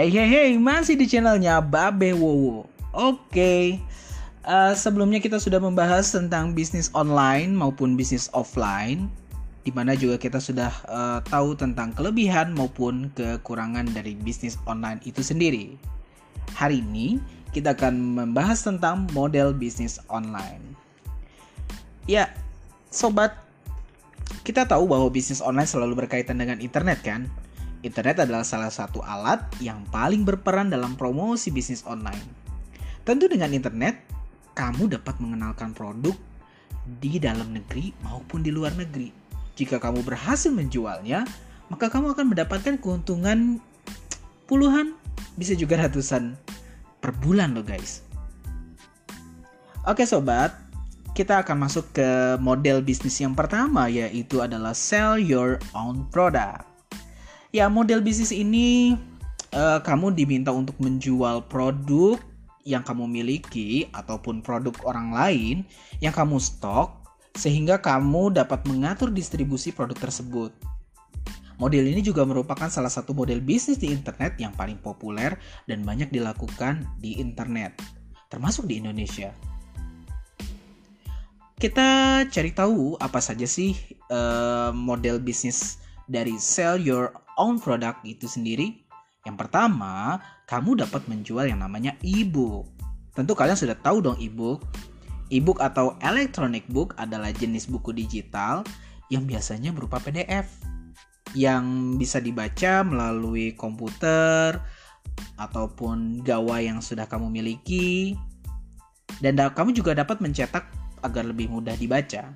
Hey 0.00 0.08
hey 0.08 0.28
hey, 0.32 0.50
masih 0.56 0.96
di 0.96 1.04
channelnya 1.04 1.60
Babe 1.60 2.16
Wowo. 2.16 2.64
Oke, 2.96 3.76
uh, 4.48 4.72
sebelumnya 4.72 5.20
kita 5.20 5.36
sudah 5.36 5.60
membahas 5.60 6.08
tentang 6.08 6.56
bisnis 6.56 6.88
online 6.96 7.52
maupun 7.52 8.00
bisnis 8.00 8.32
offline, 8.32 9.12
di 9.60 9.68
mana 9.76 9.92
juga 9.92 10.16
kita 10.16 10.40
sudah 10.40 10.72
uh, 10.88 11.20
tahu 11.28 11.52
tentang 11.52 11.92
kelebihan 11.92 12.56
maupun 12.56 13.12
kekurangan 13.12 13.92
dari 13.92 14.16
bisnis 14.16 14.56
online 14.64 15.04
itu 15.04 15.20
sendiri. 15.20 15.76
Hari 16.56 16.80
ini 16.80 17.20
kita 17.52 17.76
akan 17.76 18.24
membahas 18.24 18.64
tentang 18.64 19.04
model 19.12 19.52
bisnis 19.52 20.00
online. 20.08 20.64
Ya, 22.08 22.32
sobat, 22.88 23.36
kita 24.48 24.64
tahu 24.64 24.88
bahwa 24.88 25.12
bisnis 25.12 25.44
online 25.44 25.68
selalu 25.68 26.08
berkaitan 26.08 26.40
dengan 26.40 26.56
internet 26.56 27.04
kan? 27.04 27.28
Internet 27.80 28.28
adalah 28.28 28.44
salah 28.44 28.68
satu 28.68 29.00
alat 29.00 29.40
yang 29.56 29.80
paling 29.88 30.20
berperan 30.20 30.68
dalam 30.68 31.00
promosi 31.00 31.48
bisnis 31.48 31.80
online. 31.88 32.20
Tentu 33.08 33.24
dengan 33.24 33.48
internet, 33.56 34.04
kamu 34.52 34.92
dapat 35.00 35.16
mengenalkan 35.16 35.72
produk 35.72 36.12
di 37.00 37.16
dalam 37.16 37.56
negeri 37.56 37.96
maupun 38.04 38.44
di 38.44 38.52
luar 38.52 38.76
negeri. 38.76 39.08
Jika 39.56 39.80
kamu 39.80 40.04
berhasil 40.04 40.52
menjualnya, 40.52 41.24
maka 41.72 41.88
kamu 41.88 42.12
akan 42.12 42.26
mendapatkan 42.36 42.76
keuntungan 42.76 43.64
puluhan, 44.44 44.92
bisa 45.40 45.56
juga 45.56 45.80
ratusan 45.80 46.36
per 47.00 47.16
bulan 47.16 47.56
loh 47.56 47.64
guys. 47.64 48.04
Oke 49.88 50.04
sobat, 50.04 50.52
kita 51.16 51.40
akan 51.40 51.64
masuk 51.64 51.96
ke 51.96 52.36
model 52.36 52.84
bisnis 52.84 53.16
yang 53.18 53.32
pertama 53.32 53.88
yaitu 53.88 54.44
adalah 54.44 54.76
sell 54.76 55.16
your 55.16 55.56
own 55.72 56.04
product. 56.12 56.69
Ya, 57.50 57.66
model 57.66 57.98
bisnis 57.98 58.30
ini 58.30 58.94
uh, 59.50 59.82
kamu 59.82 60.14
diminta 60.14 60.54
untuk 60.54 60.78
menjual 60.78 61.50
produk 61.50 62.14
yang 62.62 62.86
kamu 62.86 63.10
miliki 63.10 63.90
ataupun 63.90 64.38
produk 64.38 64.70
orang 64.86 65.10
lain 65.10 65.56
yang 65.98 66.14
kamu 66.14 66.38
stok 66.38 66.94
sehingga 67.34 67.82
kamu 67.82 68.38
dapat 68.38 68.62
mengatur 68.70 69.10
distribusi 69.10 69.74
produk 69.74 69.98
tersebut. 69.98 70.54
Model 71.58 71.90
ini 71.90 72.06
juga 72.06 72.22
merupakan 72.22 72.70
salah 72.70 72.88
satu 72.88 73.18
model 73.18 73.42
bisnis 73.42 73.82
di 73.82 73.90
internet 73.90 74.38
yang 74.38 74.54
paling 74.54 74.78
populer 74.78 75.34
dan 75.66 75.82
banyak 75.82 76.06
dilakukan 76.14 76.86
di 77.02 77.18
internet, 77.18 77.74
termasuk 78.30 78.70
di 78.70 78.78
Indonesia. 78.78 79.34
Kita 81.58 82.22
cari 82.30 82.54
tahu 82.54 82.94
apa 83.02 83.18
saja 83.18 83.44
sih 83.44 83.74
uh, 84.06 84.70
model 84.70 85.18
bisnis 85.18 85.82
dari 86.06 86.38
sell 86.38 86.78
your 86.78 87.10
own 87.40 87.56
product 87.56 88.04
itu 88.04 88.28
sendiri? 88.28 88.84
Yang 89.24 89.36
pertama, 89.46 90.20
kamu 90.44 90.84
dapat 90.84 91.08
menjual 91.08 91.48
yang 91.48 91.64
namanya 91.64 91.96
e-book. 92.04 92.68
Tentu 93.16 93.32
kalian 93.32 93.56
sudah 93.56 93.76
tahu 93.80 94.04
dong 94.04 94.20
e-book. 94.20 94.60
E-book 95.32 95.62
atau 95.64 95.96
electronic 96.04 96.68
book 96.68 96.92
adalah 97.00 97.32
jenis 97.32 97.70
buku 97.70 97.96
digital 97.96 98.66
yang 99.08 99.24
biasanya 99.24 99.72
berupa 99.72 99.98
PDF 100.02 100.46
yang 101.38 101.94
bisa 101.94 102.18
dibaca 102.18 102.82
melalui 102.82 103.54
komputer 103.54 104.58
ataupun 105.38 106.26
gawai 106.26 106.66
yang 106.66 106.82
sudah 106.82 107.06
kamu 107.06 107.30
miliki 107.30 108.18
dan 109.22 109.38
kamu 109.38 109.70
juga 109.76 109.94
dapat 109.94 110.18
mencetak 110.18 110.66
agar 111.02 111.24
lebih 111.26 111.50
mudah 111.50 111.76
dibaca. 111.76 112.34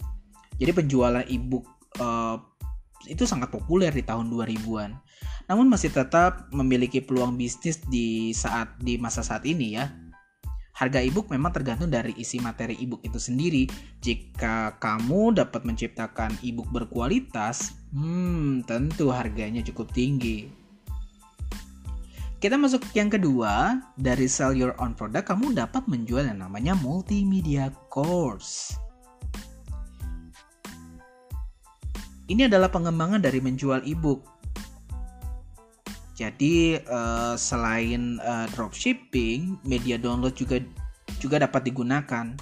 Jadi 0.55 0.71
penjualan 0.71 1.27
e-book 1.27 1.67
uh, 1.99 2.39
itu 3.07 3.25
sangat 3.29 3.53
populer 3.53 3.93
di 3.93 4.03
tahun 4.05 4.29
2000-an. 4.33 4.93
Namun 5.51 5.67
masih 5.69 5.93
tetap 5.93 6.49
memiliki 6.51 7.05
peluang 7.05 7.37
bisnis 7.37 7.81
di 7.85 8.33
saat 8.33 8.77
di 8.81 8.97
masa 8.97 9.21
saat 9.21 9.45
ini 9.45 9.77
ya. 9.77 9.93
Harga 10.75 10.99
e-book 10.99 11.31
memang 11.31 11.55
tergantung 11.55 11.87
dari 11.87 12.19
isi 12.19 12.43
materi 12.43 12.75
e-book 12.83 12.99
itu 13.07 13.21
sendiri. 13.21 13.71
Jika 14.03 14.75
kamu 14.83 15.39
dapat 15.39 15.63
menciptakan 15.63 16.35
e-book 16.43 16.67
berkualitas, 16.75 17.79
hmm, 17.95 18.67
tentu 18.67 19.15
harganya 19.15 19.63
cukup 19.63 19.95
tinggi. 19.95 20.51
Kita 22.43 22.61
masuk 22.61 22.85
yang 22.93 23.09
kedua, 23.09 23.81
dari 23.97 24.29
sell 24.29 24.53
your 24.53 24.77
own 24.77 24.93
product 24.93 25.31
kamu 25.33 25.57
dapat 25.57 25.87
menjual 25.89 26.29
yang 26.29 26.45
namanya 26.45 26.77
multimedia 26.77 27.73
course. 27.89 28.77
Ini 32.25 32.49
adalah 32.49 32.73
pengembangan 32.73 33.21
dari 33.21 33.37
menjual 33.45 33.85
e-book. 33.85 34.25
Jadi 36.15 36.79
uh, 36.79 37.35
selain 37.35 38.23
uh, 38.23 38.47
dropshipping, 38.55 39.61
media 39.67 39.99
download 39.99 40.33
juga 40.39 40.63
juga 41.19 41.43
dapat 41.43 41.69
digunakan. 41.69 42.33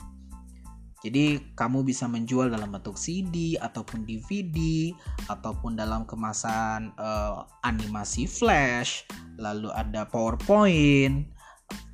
Jadi 1.02 1.50
kamu 1.58 1.82
bisa 1.82 2.06
menjual 2.06 2.46
dalam 2.46 2.70
bentuk 2.70 2.94
CD 2.94 3.58
ataupun 3.58 4.06
DVD 4.06 4.92
ataupun 5.26 5.74
dalam 5.74 6.06
kemasan 6.06 6.94
uh, 6.94 7.42
animasi 7.66 8.30
flash, 8.30 9.02
lalu 9.34 9.66
ada 9.74 10.06
PowerPoint, 10.06 11.26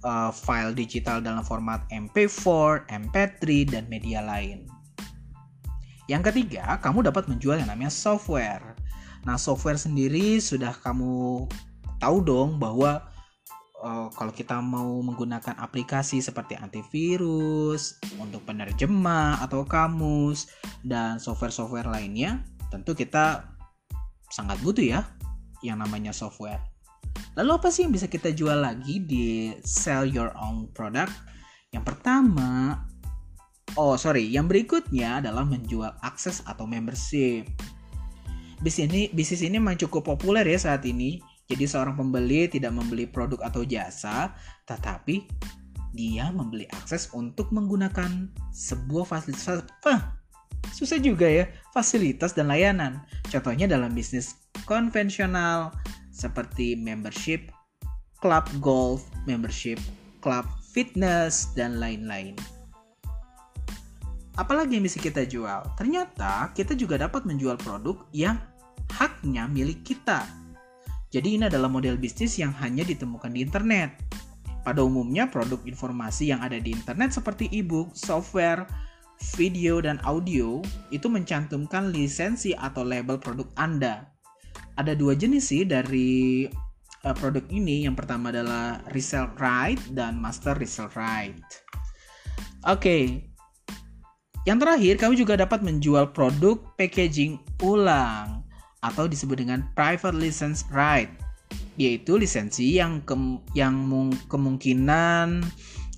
uh, 0.05 0.28
file 0.28 0.76
digital 0.76 1.25
dalam 1.25 1.41
format 1.41 1.88
MP4, 1.88 2.84
MP3 2.84 3.43
dan 3.65 3.88
media 3.88 4.20
lain. 4.20 4.69
Yang 6.08 6.32
ketiga, 6.32 6.80
kamu 6.80 7.12
dapat 7.12 7.28
menjual 7.28 7.60
yang 7.60 7.69
namanya 7.69 7.92
software. 7.92 8.74
Nah, 9.28 9.36
software 9.36 9.76
sendiri 9.76 10.41
sudah 10.41 10.72
kamu 10.80 11.44
tahu 12.00 12.16
dong 12.24 12.56
bahwa 12.56 13.04
uh, 13.84 14.08
kalau 14.16 14.32
kita 14.32 14.56
mau 14.64 15.04
menggunakan 15.04 15.60
aplikasi 15.60 16.24
seperti 16.24 16.56
antivirus 16.56 18.00
untuk 18.16 18.41
penerjemah 18.48 19.44
atau 19.44 19.69
kamus 19.69 20.48
dan 20.80 21.20
software-software 21.20 21.92
lainnya, 21.92 22.40
tentu 22.72 22.96
kita 22.96 23.44
sangat 24.32 24.56
butuh 24.64 24.84
ya 24.84 25.04
yang 25.60 25.84
namanya 25.84 26.16
software. 26.16 26.64
Lalu 27.36 27.50
apa 27.52 27.69
sih 27.69 27.86
yang 27.86 27.92
bisa 27.92 28.08
kita 28.08 28.32
jual 28.32 28.64
lagi 28.64 29.02
di 29.02 29.52
sell 29.62 30.08
your 30.08 30.32
own 30.40 30.72
product? 30.72 31.12
Yang 31.70 31.84
pertama, 31.94 32.80
Oh, 33.78 33.94
sorry. 33.94 34.26
Yang 34.26 34.46
berikutnya 34.50 35.22
adalah 35.22 35.46
menjual 35.46 35.94
akses 36.02 36.42
atau 36.50 36.66
membership. 36.66 37.46
Bisnis 38.58 38.90
ini, 38.90 39.02
bisnis 39.14 39.46
ini 39.46 39.62
memang 39.62 39.78
cukup 39.78 40.02
populer 40.02 40.42
ya 40.42 40.58
saat 40.58 40.82
ini. 40.82 41.22
Jadi 41.46 41.62
seorang 41.62 41.94
pembeli 41.94 42.50
tidak 42.50 42.74
membeli 42.74 43.06
produk 43.06 43.38
atau 43.46 43.62
jasa, 43.62 44.34
tetapi 44.66 45.30
dia 45.94 46.26
membeli 46.34 46.66
akses 46.74 47.06
untuk 47.14 47.54
menggunakan 47.54 48.26
sebuah 48.50 49.06
fasilitas. 49.06 49.62
Ah, 49.86 50.18
susah 50.74 50.98
juga 50.98 51.30
ya, 51.30 51.46
fasilitas 51.70 52.34
dan 52.34 52.50
layanan. 52.50 52.98
Contohnya 53.30 53.70
dalam 53.70 53.94
bisnis 53.94 54.34
konvensional 54.66 55.70
seperti 56.10 56.74
membership, 56.74 57.54
club 58.18 58.44
golf, 58.58 59.06
membership, 59.24 59.78
club 60.18 60.44
fitness, 60.74 61.54
dan 61.54 61.78
lain-lain. 61.78 62.57
Apalagi 64.38 64.78
yang 64.78 64.87
bisa 64.87 65.03
kita 65.03 65.26
jual? 65.26 65.66
Ternyata 65.75 66.54
kita 66.54 66.78
juga 66.78 66.94
dapat 66.94 67.26
menjual 67.26 67.59
produk 67.59 68.06
yang 68.15 68.38
haknya 68.94 69.50
milik 69.50 69.82
kita. 69.82 70.22
Jadi 71.10 71.41
ini 71.41 71.50
adalah 71.50 71.66
model 71.66 71.99
bisnis 71.99 72.38
yang 72.38 72.54
hanya 72.62 72.87
ditemukan 72.87 73.34
di 73.34 73.43
internet. 73.43 73.99
Pada 74.62 74.84
umumnya 74.84 75.26
produk 75.26 75.59
informasi 75.66 76.31
yang 76.31 76.44
ada 76.44 76.60
di 76.60 76.71
internet 76.71 77.16
seperti 77.16 77.50
e-book, 77.50 77.97
software, 77.99 78.69
video, 79.34 79.82
dan 79.82 79.99
audio 80.06 80.62
itu 80.94 81.10
mencantumkan 81.10 81.91
lisensi 81.91 82.55
atau 82.55 82.87
label 82.87 83.19
produk 83.19 83.49
Anda. 83.58 84.06
Ada 84.79 84.94
dua 84.94 85.19
jenis 85.19 85.50
sih 85.50 85.67
dari 85.67 86.46
uh, 87.02 87.14
produk 87.17 87.43
ini. 87.50 87.88
Yang 87.88 88.05
pertama 88.05 88.31
adalah 88.31 88.79
resell 88.94 89.32
right 89.41 89.81
dan 89.91 90.20
master 90.20 90.55
resell 90.55 90.93
right. 90.94 91.43
Oke, 92.69 92.79
okay, 92.79 93.02
yang 94.48 94.56
terakhir, 94.56 94.96
kami 94.96 95.20
juga 95.20 95.36
dapat 95.36 95.60
menjual 95.60 96.08
produk 96.16 96.56
packaging 96.80 97.36
ulang 97.60 98.40
atau 98.80 99.04
disebut 99.04 99.44
dengan 99.44 99.60
private 99.76 100.16
license 100.16 100.64
right, 100.72 101.12
yaitu 101.76 102.16
lisensi 102.16 102.80
yang 102.80 103.04
ke 103.04 103.12
yang 103.52 103.76
kemungkinan 104.32 105.44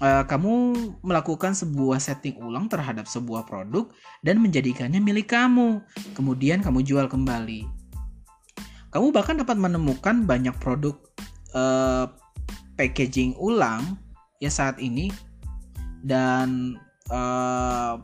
uh, 0.03 0.27
kamu 0.27 0.75
melakukan 1.07 1.55
sebuah 1.55 2.03
setting 2.03 2.43
ulang 2.43 2.67
terhadap 2.67 3.07
sebuah 3.07 3.47
produk 3.47 3.87
dan 4.27 4.43
menjadikannya 4.43 4.99
milik 4.99 5.31
kamu. 5.31 5.79
Kemudian 6.19 6.59
kamu 6.59 6.83
jual 6.83 7.07
kembali. 7.07 7.71
Kamu 8.91 9.15
bahkan 9.15 9.39
dapat 9.39 9.55
menemukan 9.55 10.27
banyak 10.27 10.59
produk 10.59 10.99
uh, 11.55 12.11
packaging 12.75 13.39
ulang 13.39 13.95
ya 14.43 14.51
saat 14.51 14.83
ini 14.83 15.15
dan 16.03 16.75
uh, 17.15 18.03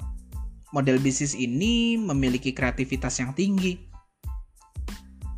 model 0.75 0.99
bisnis 0.99 1.37
ini 1.37 1.95
memiliki 1.99 2.51
kreativitas 2.51 3.19
yang 3.23 3.37
tinggi. 3.37 3.79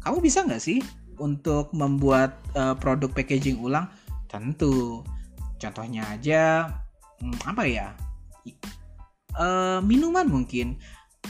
Kamu 0.01 0.25
bisa 0.25 0.47
nggak 0.47 0.63
sih 0.63 0.81
untuk 1.21 1.75
membuat 1.77 2.41
uh, 2.57 2.73
produk 2.79 3.13
packaging 3.13 3.61
ulang? 3.61 3.91
Tentu. 4.31 5.05
Contohnya 5.59 6.07
aja 6.09 6.71
hmm, 7.21 7.39
apa 7.45 7.63
ya? 7.69 7.93
Uh, 9.39 9.79
minuman 9.85 10.25
mungkin 10.27 10.81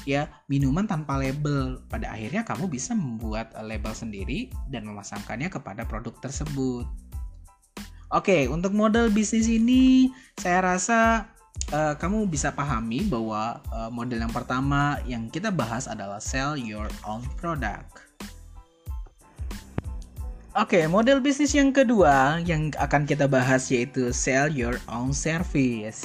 ya 0.07 0.31
minuman 0.47 0.87
tanpa 0.87 1.19
label. 1.19 1.83
Pada 1.91 2.15
akhirnya 2.15 2.47
kamu 2.47 2.71
bisa 2.71 2.95
membuat 2.95 3.51
label 3.59 3.91
sendiri 3.97 4.53
dan 4.71 4.87
memasangkannya 4.87 5.51
kepada 5.51 5.83
produk 5.89 6.15
tersebut. 6.23 6.87
Oke, 8.09 8.49
untuk 8.49 8.73
model 8.73 9.13
bisnis 9.13 9.53
ini 9.53 10.09
saya 10.41 10.65
rasa 10.65 11.29
uh, 11.73 11.95
kamu 11.97 12.29
bisa 12.29 12.55
pahami 12.55 13.05
bahwa 13.07 13.61
uh, 13.73 13.91
model 13.93 14.25
yang 14.25 14.35
pertama 14.35 15.01
yang 15.05 15.27
kita 15.29 15.53
bahas 15.53 15.91
adalah 15.91 16.23
sell 16.23 16.57
your 16.57 16.89
own 17.05 17.25
product. 17.37 18.09
Oke, 20.59 20.83
okay, 20.83 20.85
model 20.91 21.23
bisnis 21.23 21.55
yang 21.55 21.71
kedua 21.71 22.43
yang 22.43 22.75
akan 22.83 23.07
kita 23.07 23.31
bahas 23.31 23.71
yaitu 23.71 24.11
sell 24.11 24.51
your 24.51 24.75
own 24.91 25.15
service. 25.15 26.03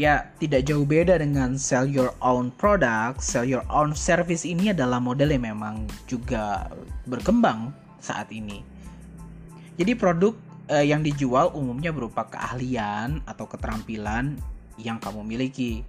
Ya, 0.00 0.32
tidak 0.40 0.64
jauh 0.64 0.88
beda 0.88 1.20
dengan 1.20 1.60
sell 1.60 1.84
your 1.84 2.16
own 2.24 2.48
product. 2.56 3.20
Sell 3.20 3.44
your 3.44 3.60
own 3.68 3.92
service 3.92 4.48
ini 4.48 4.72
adalah 4.72 4.96
model 4.96 5.28
yang 5.28 5.44
memang 5.44 5.84
juga 6.08 6.72
berkembang 7.04 7.76
saat 8.00 8.32
ini. 8.32 8.64
Jadi 9.76 9.92
produk 9.92 10.32
eh, 10.72 10.88
yang 10.88 11.04
dijual 11.04 11.52
umumnya 11.52 11.92
berupa 11.92 12.24
keahlian 12.32 13.20
atau 13.28 13.44
keterampilan 13.44 14.40
yang 14.78 15.00
kamu 15.02 15.24
miliki. 15.24 15.84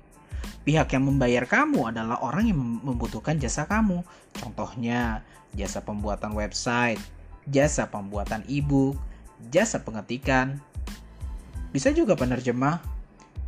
Pihak 0.63 0.95
yang 0.95 1.07
membayar 1.07 1.43
kamu 1.47 1.91
adalah 1.91 2.19
orang 2.23 2.47
yang 2.51 2.59
membutuhkan 2.59 3.39
jasa 3.39 3.67
kamu. 3.67 4.03
Contohnya, 4.35 5.23
jasa 5.55 5.83
pembuatan 5.83 6.35
website, 6.35 6.99
jasa 7.47 7.87
pembuatan 7.87 8.43
e-book, 8.47 8.95
jasa 9.51 9.83
pengetikan, 9.83 10.59
bisa 11.75 11.91
juga 11.91 12.13
penerjemah, 12.13 12.79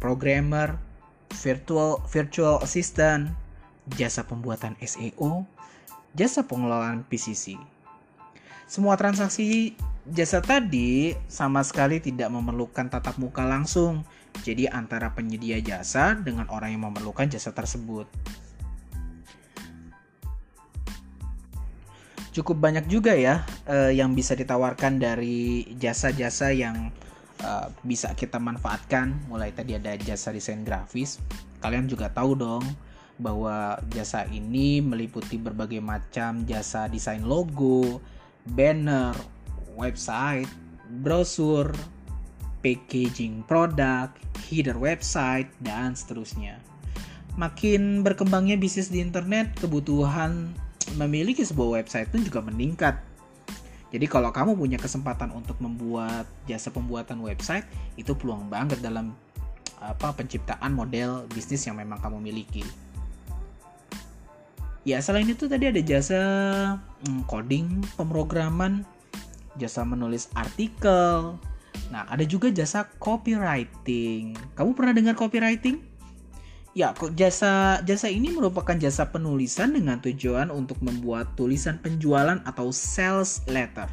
programmer, 0.01 0.75
virtual 1.31 2.03
virtual 2.09 2.59
assistant, 2.63 3.31
jasa 3.95 4.25
pembuatan 4.25 4.73
SEO, 4.81 5.45
jasa 6.17 6.43
pengelolaan 6.47 7.05
PCC. 7.05 7.59
Semua 8.65 8.97
transaksi 8.97 9.77
jasa 10.09 10.41
tadi 10.41 11.13
sama 11.29 11.61
sekali 11.61 12.01
tidak 12.01 12.33
memerlukan 12.33 12.89
tatap 12.89 13.21
muka 13.21 13.45
langsung. 13.45 14.01
Jadi 14.43 14.67
antara 14.67 15.13
penyedia 15.13 15.61
jasa 15.63 16.17
dengan 16.17 16.49
orang 16.51 16.75
yang 16.75 16.83
memerlukan 16.91 17.29
jasa 17.31 17.55
tersebut. 17.55 18.09
cukup 22.35 22.59
banyak 22.59 22.91
juga 22.91 23.15
ya 23.15 23.47
uh, 23.71 23.87
yang 23.87 24.11
bisa 24.11 24.35
ditawarkan 24.35 24.99
dari 24.99 25.63
jasa-jasa 25.79 26.51
yang 26.51 26.91
uh, 27.39 27.71
bisa 27.87 28.11
kita 28.11 28.35
manfaatkan. 28.43 29.15
Mulai 29.31 29.55
tadi 29.55 29.79
ada 29.79 29.95
jasa 29.95 30.35
desain 30.35 30.67
grafis. 30.67 31.23
Kalian 31.63 31.87
juga 31.87 32.11
tahu 32.11 32.35
dong 32.35 32.67
bahwa 33.15 33.79
jasa 33.95 34.27
ini 34.27 34.83
meliputi 34.83 35.39
berbagai 35.39 35.79
macam 35.79 36.43
jasa 36.43 36.91
desain 36.91 37.23
logo, 37.23 38.03
banner, 38.43 39.15
website, 39.79 40.51
brosur, 40.99 41.71
packaging 42.65 43.45
produk, 43.45 44.09
header 44.49 44.73
website, 44.73 45.53
dan 45.61 45.93
seterusnya. 45.93 46.57
Makin 47.37 48.01
berkembangnya 48.01 48.57
bisnis 48.57 48.89
di 48.89 49.05
internet, 49.05 49.53
kebutuhan 49.61 50.49
memiliki 50.97 51.45
sebuah 51.45 51.85
website 51.85 52.09
pun 52.09 52.25
juga 52.25 52.41
meningkat. 52.41 52.97
Jadi 53.93 54.09
kalau 54.09 54.33
kamu 54.33 54.57
punya 54.57 54.81
kesempatan 54.81 55.29
untuk 55.29 55.61
membuat 55.61 56.25
jasa 56.49 56.73
pembuatan 56.73 57.21
website, 57.21 57.69
itu 58.01 58.17
peluang 58.17 58.49
banget 58.49 58.81
dalam 58.81 59.13
apa 59.77 60.17
penciptaan 60.17 60.73
model 60.73 61.29
bisnis 61.29 61.69
yang 61.69 61.77
memang 61.77 62.01
kamu 62.01 62.17
miliki. 62.17 62.65
Ya 64.85 65.01
selain 65.01 65.29
itu 65.29 65.45
tadi 65.45 65.69
ada 65.69 65.81
jasa 65.81 66.21
hmm, 67.05 67.29
coding, 67.29 67.81
pemrograman, 67.93 68.85
jasa 69.57 69.85
menulis 69.85 70.29
artikel. 70.33 71.37
Nah 71.93 72.07
ada 72.09 72.23
juga 72.25 72.51
jasa 72.51 72.87
copywriting. 72.99 74.35
Kamu 74.57 74.71
pernah 74.75 74.93
dengar 74.95 75.15
copywriting? 75.17 75.81
Ya, 76.75 76.91
jasa 77.15 77.79
jasa 77.87 78.11
ini 78.11 78.35
merupakan 78.35 78.75
jasa 78.75 79.07
penulisan 79.07 79.71
dengan 79.71 80.03
tujuan 80.03 80.51
untuk 80.51 80.75
membuat 80.83 81.31
tulisan 81.39 81.79
penjualan 81.79 82.43
atau 82.43 82.67
sales 82.75 83.39
letter. 83.47 83.87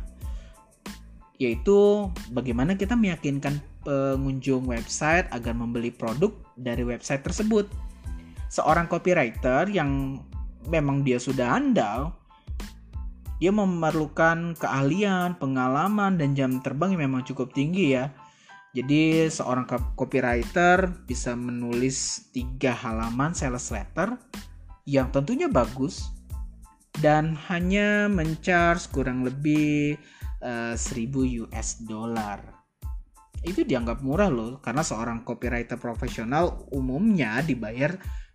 Yaitu 1.39 2.11
bagaimana 2.35 2.75
kita 2.75 2.99
meyakinkan 2.99 3.63
pengunjung 3.87 4.67
website 4.67 5.31
agar 5.31 5.55
membeli 5.55 5.95
produk 5.95 6.35
dari 6.59 6.83
website 6.83 7.23
tersebut. 7.23 7.71
Seorang 8.51 8.91
copywriter 8.91 9.71
yang 9.71 10.19
memang 10.67 11.07
dia 11.07 11.23
sudah 11.23 11.59
andal, 11.59 12.15
dia 13.43 13.51
memerlukan 13.51 14.55
keahlian, 14.55 15.35
pengalaman, 15.35 16.15
dan 16.15 16.39
jam 16.39 16.63
terbang 16.63 16.95
yang 16.95 17.11
memang 17.11 17.27
cukup 17.27 17.51
tinggi 17.51 17.99
ya 17.99 18.15
jadi 18.73 19.29
seorang 19.29 19.69
copywriter 19.69 21.05
bisa 21.05 21.37
menulis 21.37 22.29
tiga 22.33 22.73
halaman 22.73 23.37
sales 23.37 23.69
letter 23.69 24.17
yang 24.89 25.13
tentunya 25.13 25.45
bagus 25.45 26.09
dan 27.05 27.37
hanya 27.53 28.09
mencharge 28.09 28.89
kurang 28.89 29.29
lebih 29.29 30.01
uh, 30.41 30.73
eh, 30.73 31.05
1000 31.05 31.45
US 31.45 31.85
dollar. 31.85 32.41
Itu 33.45 33.69
dianggap 33.69 34.01
murah 34.01 34.33
loh 34.33 34.57
karena 34.65 34.81
seorang 34.81 35.21
copywriter 35.21 35.77
profesional 35.77 36.65
umumnya 36.73 37.45
dibayar 37.45 37.93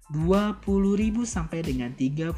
20.000 0.07 1.27
sampai 1.27 1.59
dengan 1.67 1.91
30.000 1.91 2.31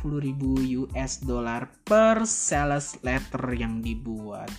US 0.89 1.13
dollar 1.21 1.69
per 1.85 2.25
sales 2.25 2.97
letter 3.05 3.45
yang 3.53 3.85
dibuat. 3.85 4.49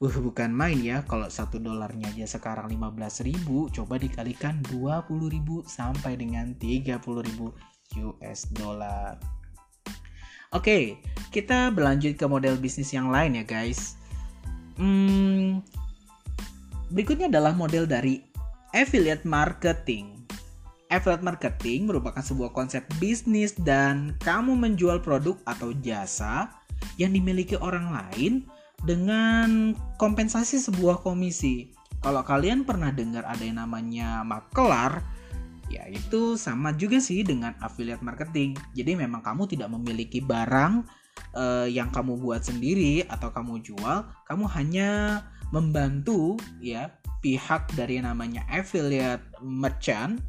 Uh, 0.00 0.16
bukan 0.20 0.50
main 0.50 0.80
ya 0.80 1.04
kalau 1.04 1.28
satu 1.28 1.60
dolarnya 1.60 2.10
aja 2.10 2.26
sekarang 2.40 2.72
15.000 2.72 3.44
coba 3.46 3.94
dikalikan 4.00 4.64
20.000 4.72 5.06
sampai 5.68 6.16
dengan 6.16 6.56
30.000 6.56 7.04
US 8.00 8.40
dollar. 8.56 9.20
Oke, 10.54 11.02
kita 11.34 11.68
berlanjut 11.74 12.16
ke 12.16 12.24
model 12.24 12.56
bisnis 12.56 12.94
yang 12.94 13.12
lain 13.12 13.42
ya 13.42 13.44
guys. 13.44 13.98
Hmm, 14.80 15.60
berikutnya 16.88 17.28
adalah 17.28 17.52
model 17.52 17.84
dari 17.84 18.24
affiliate 18.72 19.26
marketing. 19.28 20.23
Affiliate 20.94 21.26
marketing 21.26 21.90
merupakan 21.90 22.22
sebuah 22.22 22.54
konsep 22.54 22.86
bisnis 23.02 23.50
dan 23.58 24.14
kamu 24.22 24.54
menjual 24.54 25.02
produk 25.02 25.34
atau 25.42 25.74
jasa 25.82 26.54
yang 27.02 27.10
dimiliki 27.10 27.58
orang 27.58 27.90
lain 27.90 28.46
dengan 28.86 29.74
kompensasi 29.98 30.62
sebuah 30.62 31.02
komisi. 31.02 31.74
Kalau 31.98 32.22
kalian 32.22 32.62
pernah 32.62 32.94
dengar 32.94 33.26
ada 33.26 33.42
yang 33.42 33.58
namanya 33.58 34.22
makelar, 34.22 35.02
ya 35.66 35.88
itu 35.90 36.38
sama 36.38 36.70
juga 36.76 37.02
sih 37.02 37.26
dengan 37.26 37.58
affiliate 37.58 38.04
marketing. 38.04 38.54
Jadi 38.76 38.94
memang 38.94 39.24
kamu 39.24 39.50
tidak 39.50 39.72
memiliki 39.74 40.22
barang 40.22 40.84
uh, 41.34 41.66
yang 41.66 41.90
kamu 41.90 42.20
buat 42.20 42.44
sendiri 42.44 43.02
atau 43.10 43.34
kamu 43.34 43.64
jual, 43.66 44.06
kamu 44.30 44.44
hanya 44.52 44.90
membantu 45.50 46.36
ya 46.60 46.92
pihak 47.24 47.72
dari 47.72 47.96
yang 47.96 48.06
namanya 48.12 48.44
affiliate 48.52 49.24
merchant, 49.40 50.20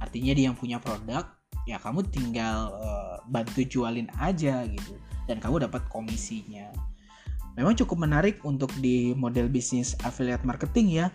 artinya 0.00 0.32
dia 0.34 0.50
yang 0.50 0.58
punya 0.58 0.80
produk, 0.80 1.28
ya 1.68 1.76
kamu 1.78 2.02
tinggal 2.08 2.74
uh, 2.74 3.22
bantu 3.28 3.62
jualin 3.62 4.08
aja 4.18 4.66
gitu. 4.66 4.96
Dan 5.28 5.38
kamu 5.38 5.68
dapat 5.70 5.86
komisinya. 5.92 6.72
Memang 7.54 7.76
cukup 7.78 8.02
menarik 8.02 8.40
untuk 8.42 8.72
di 8.80 9.12
model 9.14 9.46
bisnis 9.46 9.94
affiliate 10.02 10.42
marketing 10.42 11.04
ya. 11.04 11.06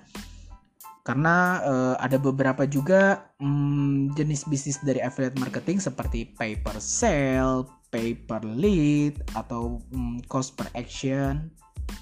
Karena 1.06 1.62
uh, 1.62 1.96
ada 2.02 2.18
beberapa 2.18 2.66
juga 2.66 3.30
um, 3.38 4.10
jenis 4.18 4.46
bisnis 4.50 4.82
dari 4.82 5.02
affiliate 5.06 5.38
marketing 5.38 5.78
seperti 5.78 6.34
pay 6.34 6.58
per 6.58 6.82
sale, 6.82 7.70
pay 7.94 8.18
per 8.18 8.42
lead 8.42 9.22
atau 9.38 9.78
um, 9.94 10.18
cost 10.26 10.58
per 10.58 10.66
action 10.74 11.54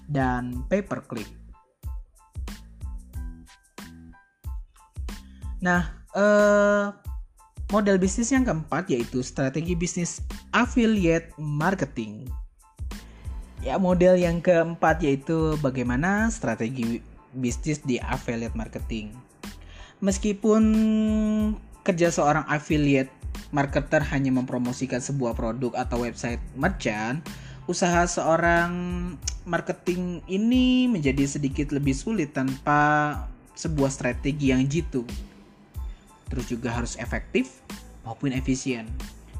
dan 0.07 0.63
pay 0.71 0.79
per 0.79 1.03
click. 1.03 1.27
Nah, 5.63 6.02
uh, 6.17 6.93
model 7.73 7.97
bisnis 7.97 8.29
yang 8.29 8.45
keempat 8.45 8.89
yaitu 8.89 9.25
strategi 9.25 9.73
bisnis 9.73 10.21
affiliate 10.53 11.33
marketing. 11.37 12.29
Ya, 13.63 13.79
model 13.79 14.19
yang 14.19 14.43
keempat 14.43 14.99
yaitu 15.01 15.55
bagaimana 15.63 16.27
strategi 16.29 16.99
bisnis 17.33 17.81
di 17.81 17.97
affiliate 17.97 18.53
marketing. 18.53 19.15
Meskipun 20.03 20.63
kerja 21.81 22.11
seorang 22.11 22.43
affiliate 22.51 23.11
marketer 23.55 24.03
hanya 24.11 24.35
mempromosikan 24.35 24.99
sebuah 24.99 25.33
produk 25.33 25.73
atau 25.79 26.03
website 26.03 26.43
merchant, 26.59 27.23
usaha 27.65 28.03
seorang 28.03 28.71
marketing 29.47 30.19
ini 30.27 30.91
menjadi 30.91 31.23
sedikit 31.23 31.71
lebih 31.71 31.95
sulit 31.95 32.35
tanpa 32.35 33.15
sebuah 33.55 33.89
strategi 33.89 34.51
yang 34.51 34.67
jitu. 34.67 35.07
Terus 36.33 36.49
juga 36.49 36.73
harus 36.73 36.97
efektif 36.97 37.61
maupun 38.01 38.33
efisien. 38.33 38.89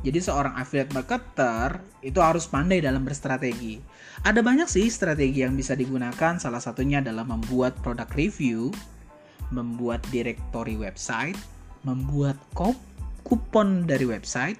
Jadi 0.06 0.20
seorang 0.20 0.54
affiliate 0.60 0.94
marketer 0.94 1.82
itu 2.06 2.20
harus 2.22 2.46
pandai 2.46 2.84
dalam 2.84 3.02
berstrategi. 3.02 3.82
Ada 4.22 4.46
banyak 4.46 4.70
sih 4.70 4.86
strategi 4.94 5.42
yang 5.42 5.58
bisa 5.58 5.74
digunakan, 5.74 6.38
salah 6.38 6.62
satunya 6.62 7.02
adalah 7.02 7.26
membuat 7.26 7.74
produk 7.82 8.06
review, 8.14 8.70
membuat 9.50 10.06
directory 10.14 10.78
website, 10.78 11.40
membuat 11.82 12.38
kupon 13.26 13.90
dari 13.90 14.06
website. 14.06 14.60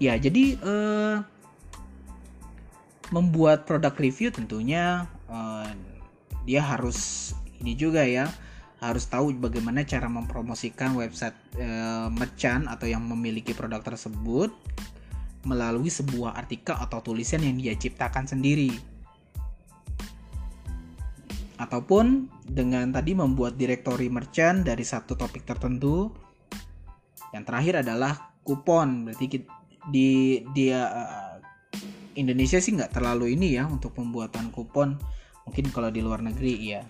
Ya, 0.00 0.16
jadi 0.16 0.56
eh, 0.56 1.16
membuat 3.12 3.66
produk 3.66 3.92
review 3.98 4.32
tentunya 4.32 5.04
eh, 5.28 5.70
dia 6.46 6.62
harus 6.62 7.30
ini 7.60 7.76
juga 7.76 8.06
ya 8.06 8.30
harus 8.80 9.04
tahu 9.04 9.36
bagaimana 9.36 9.84
cara 9.84 10.08
mempromosikan 10.08 10.96
website 10.96 11.36
e, 11.52 11.68
merchant 12.08 12.64
atau 12.64 12.88
yang 12.88 13.04
memiliki 13.04 13.52
produk 13.52 13.84
tersebut 13.84 14.48
melalui 15.44 15.92
sebuah 15.92 16.36
artikel 16.36 16.72
atau 16.76 17.04
tulisan 17.04 17.44
yang 17.44 17.60
dia 17.60 17.76
ciptakan 17.76 18.24
sendiri. 18.24 18.72
Ataupun 21.60 22.28
dengan 22.40 22.88
tadi 22.88 23.12
membuat 23.12 23.60
direktori 23.60 24.08
merchant 24.08 24.64
dari 24.64 24.84
satu 24.84 25.12
topik 25.12 25.44
tertentu. 25.44 26.08
Yang 27.36 27.44
terakhir 27.52 27.74
adalah 27.84 28.32
kupon. 28.40 29.04
Berarti 29.04 29.44
di 29.92 30.40
dia 30.56 30.88
uh, 30.88 31.36
Indonesia 32.16 32.56
sih 32.60 32.76
nggak 32.76 32.96
terlalu 32.96 33.36
ini 33.36 33.60
ya 33.60 33.68
untuk 33.68 33.92
pembuatan 33.92 34.48
kupon. 34.48 34.96
Mungkin 35.44 35.68
kalau 35.68 35.92
di 35.92 36.00
luar 36.00 36.24
negeri 36.24 36.54
ya. 36.64 36.80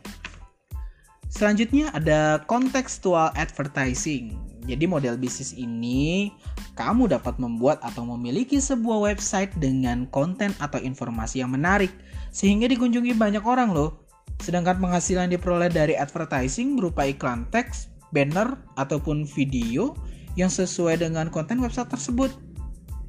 Selanjutnya 1.41 1.89
ada 1.97 2.45
contextual 2.45 3.33
advertising. 3.33 4.37
Jadi 4.69 4.85
model 4.85 5.17
bisnis 5.17 5.57
ini 5.57 6.37
kamu 6.77 7.09
dapat 7.09 7.41
membuat 7.41 7.81
atau 7.81 8.05
memiliki 8.05 8.61
sebuah 8.61 9.09
website 9.09 9.49
dengan 9.57 10.05
konten 10.13 10.53
atau 10.61 10.77
informasi 10.77 11.41
yang 11.41 11.57
menarik 11.57 11.89
sehingga 12.29 12.69
dikunjungi 12.69 13.17
banyak 13.17 13.41
orang 13.41 13.73
loh. 13.73 14.05
Sedangkan 14.45 14.85
penghasilan 14.85 15.33
diperoleh 15.33 15.73
dari 15.73 15.97
advertising 15.97 16.77
berupa 16.77 17.09
iklan 17.09 17.49
teks, 17.49 17.89
banner, 18.13 18.61
ataupun 18.77 19.25
video 19.25 19.97
yang 20.37 20.53
sesuai 20.53 21.01
dengan 21.01 21.33
konten 21.33 21.57
website 21.65 21.89
tersebut. 21.89 22.37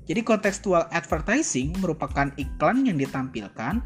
Jadi 0.07 0.23
contextual 0.23 0.87
advertising 0.95 1.75
merupakan 1.83 2.31
iklan 2.39 2.87
yang 2.87 2.95
ditampilkan 2.95 3.83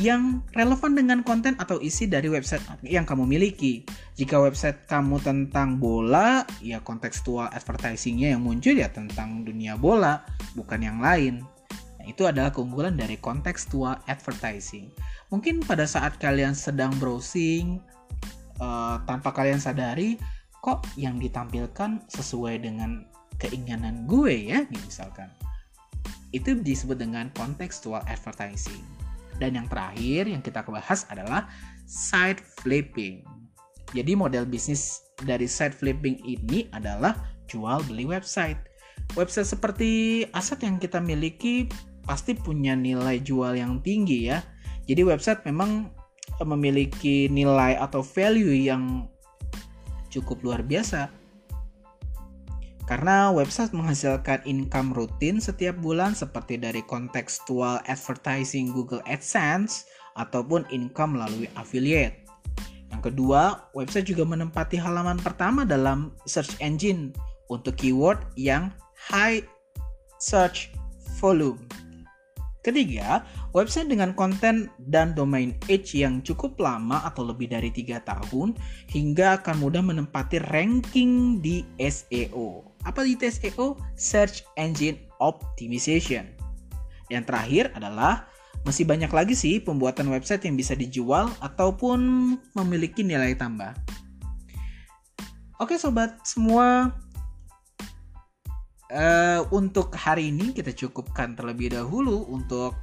yang 0.00 0.40
relevan 0.56 0.96
dengan 0.96 1.20
konten 1.20 1.58
atau 1.60 1.78
isi 1.78 2.08
dari 2.08 2.30
website 2.30 2.62
yang 2.86 3.04
kamu 3.04 3.28
miliki. 3.28 3.84
Jika 4.16 4.40
website 4.40 4.88
kamu 4.88 5.20
tentang 5.20 5.76
bola, 5.76 6.46
ya 6.62 6.80
kontekstual 6.80 7.50
advertisingnya 7.52 8.36
yang 8.36 8.42
muncul 8.44 8.72
ya 8.72 8.88
tentang 8.88 9.44
dunia 9.44 9.76
bola, 9.76 10.24
bukan 10.56 10.80
yang 10.80 10.98
lain. 11.00 11.44
Nah, 12.02 12.10
itu 12.10 12.26
adalah 12.26 12.50
keunggulan 12.50 12.98
dari 12.98 13.14
kontekstual 13.20 13.94
advertising. 14.10 14.90
Mungkin 15.30 15.62
pada 15.62 15.86
saat 15.86 16.18
kalian 16.18 16.52
sedang 16.52 16.90
browsing, 16.98 17.78
uh, 18.58 18.98
tanpa 19.06 19.30
kalian 19.30 19.62
sadari, 19.62 20.18
kok 20.62 20.82
yang 20.98 21.18
ditampilkan 21.22 22.02
sesuai 22.10 22.62
dengan 22.62 23.06
keinginan 23.38 24.06
gue 24.10 24.50
ya, 24.50 24.66
misalkan. 24.70 25.30
Itu 26.34 26.58
disebut 26.58 26.96
dengan 26.98 27.28
contextual 27.36 28.02
advertising. 28.08 29.01
Dan 29.42 29.58
yang 29.58 29.66
terakhir 29.66 30.30
yang 30.30 30.38
kita 30.38 30.62
bahas 30.62 31.02
adalah 31.10 31.50
side 31.82 32.38
flipping. 32.62 33.26
Jadi 33.90 34.14
model 34.14 34.46
bisnis 34.46 35.02
dari 35.18 35.50
side 35.50 35.74
flipping 35.74 36.22
ini 36.22 36.70
adalah 36.70 37.18
jual 37.50 37.82
beli 37.90 38.06
website. 38.06 38.70
Website 39.18 39.50
seperti 39.50 40.22
aset 40.30 40.62
yang 40.62 40.78
kita 40.78 41.02
miliki 41.02 41.66
pasti 42.06 42.38
punya 42.38 42.78
nilai 42.78 43.18
jual 43.18 43.58
yang 43.58 43.82
tinggi 43.82 44.30
ya. 44.30 44.38
Jadi 44.86 45.02
website 45.02 45.42
memang 45.42 45.90
memiliki 46.46 47.26
nilai 47.26 47.74
atau 47.74 48.00
value 48.00 48.54
yang 48.70 49.10
cukup 50.06 50.38
luar 50.46 50.62
biasa 50.62 51.21
karena 52.92 53.32
website 53.32 53.72
menghasilkan 53.72 54.44
income 54.44 54.92
rutin 54.92 55.40
setiap 55.40 55.72
bulan 55.80 56.12
seperti 56.12 56.60
dari 56.60 56.84
contextual 56.84 57.80
advertising 57.88 58.68
Google 58.68 59.00
AdSense 59.08 59.88
ataupun 60.20 60.68
income 60.68 61.16
melalui 61.16 61.48
affiliate. 61.56 62.28
Yang 62.92 63.08
kedua, 63.08 63.72
website 63.72 64.12
juga 64.12 64.28
menempati 64.28 64.76
halaman 64.76 65.16
pertama 65.16 65.64
dalam 65.64 66.12
search 66.28 66.52
engine 66.60 67.16
untuk 67.48 67.80
keyword 67.80 68.20
yang 68.36 68.68
high 68.92 69.40
search 70.20 70.68
volume. 71.16 71.64
Ketiga, 72.60 73.24
website 73.56 73.88
dengan 73.88 74.12
konten 74.12 74.68
dan 74.78 75.16
domain 75.16 75.56
age 75.66 75.96
yang 75.96 76.20
cukup 76.20 76.60
lama 76.60 77.02
atau 77.08 77.24
lebih 77.24 77.48
dari 77.48 77.72
tiga 77.72 78.04
tahun 78.04 78.52
hingga 78.92 79.40
akan 79.40 79.56
mudah 79.64 79.80
menempati 79.80 80.44
ranking 80.52 81.40
di 81.40 81.64
SEO. 81.80 82.71
Apa 82.82 83.06
itu 83.06 83.26
SEO? 83.26 83.78
Search 83.94 84.42
Engine 84.58 84.98
Optimization. 85.22 86.26
Yang 87.12 87.24
terakhir 87.30 87.64
adalah 87.78 88.26
masih 88.62 88.86
banyak 88.86 89.10
lagi 89.10 89.34
sih 89.34 89.58
pembuatan 89.58 90.06
website 90.10 90.46
yang 90.46 90.54
bisa 90.54 90.78
dijual 90.78 91.30
ataupun 91.42 91.98
memiliki 92.54 93.02
nilai 93.02 93.34
tambah. 93.34 93.74
Oke 95.58 95.78
sobat 95.78 96.18
semua, 96.26 96.90
uh, 98.92 99.40
untuk 99.50 99.90
hari 99.96 100.30
ini 100.30 100.52
kita 100.52 100.70
cukupkan 100.74 101.34
terlebih 101.34 101.74
dahulu 101.74 102.28
untuk 102.28 102.76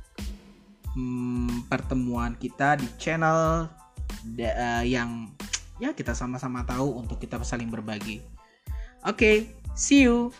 um, 0.97 1.63
pertemuan 1.69 2.35
kita 2.35 2.75
di 2.79 2.87
channel 2.97 3.69
uh, 4.39 4.83
yang 4.83 5.29
ya 5.79 5.95
kita 5.95 6.11
sama-sama 6.11 6.65
tahu 6.67 6.99
untuk 6.99 7.21
kita 7.21 7.39
saling 7.45 7.71
berbagi. 7.71 8.19
Oke, 9.07 9.55
see 9.79 10.01
you. 10.01 10.33